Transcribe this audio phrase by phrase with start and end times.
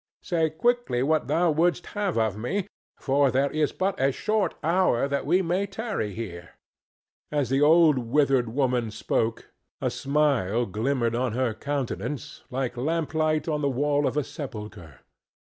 [0.23, 2.65] Say quickly what thou wouldst have of me,
[2.99, 6.55] for there is but a short hour that we may tarry here."
[7.31, 13.61] As the old withered woman spoke a smile glimmered on her countenance like lamplight on
[13.61, 15.01] the wall of a sepulchre.